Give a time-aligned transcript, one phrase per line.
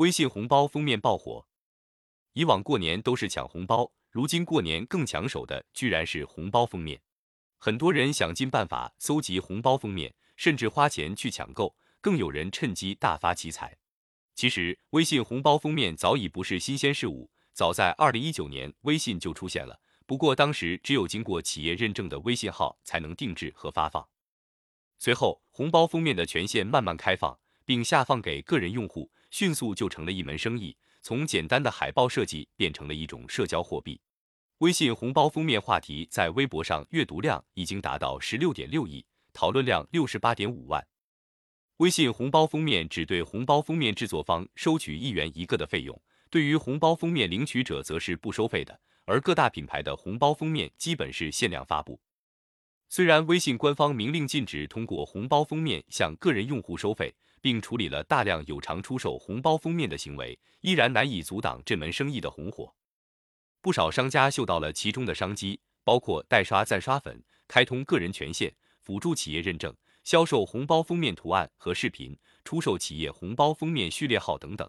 [0.00, 1.46] 微信红包封面爆火。
[2.32, 6.98] 以往过年都是抢红包，如今过年更抢手的居然是红包封面。
[7.58, 13.76] 很多人想尽办法搜集红包封面，甚至花钱去抢购，更有人趁机大发奇财。
[14.34, 19.82] 其实，微信红包封面早已不是新鲜事物，早在二零一九年，微信就出现了。
[20.06, 24.08] 不过当时只有经过企业认证的微信号才能定制和发放。
[24.98, 30.76] 随后，红包封面的权限慢慢开放，并下放给个人用户，迅速就成了一门生意。
[31.02, 33.98] 从简单的海报设计变成了一种社交货币。
[34.58, 40.86] 微信红包封面话题在微博上阅读量已经达到十六点六亿，讨论量六十八点五万。
[41.78, 48.78] 微信红包封面只对红包封面制作方收取一元一个的费用，对于红包封面领取者则是不收费的。
[49.06, 51.98] 而各大品牌的红包封面基本是限量发布。
[52.92, 62.74] 虽然微信官方明令禁止通过红包封面向个人用户收费，并处理了大量有偿出售红包封面的行为，依然难以阻挡这门生意的红火。
[63.62, 69.72] 不少商家嗅到了其中的商机，包括代刷赞刷粉、开通个人权限、辅助企业认证。
[70.02, 74.68] 销售红包封面图案和视频，出售企业红包封面序列号等等。